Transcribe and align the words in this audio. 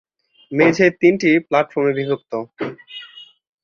মেঝে 0.51 0.87
তিনটি 1.01 1.29
প্লাটফর্মে 1.47 1.93
বিভক্ত। 1.99 2.31